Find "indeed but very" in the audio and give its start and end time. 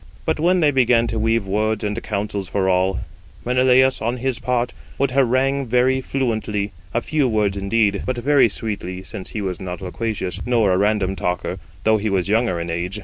7.55-8.49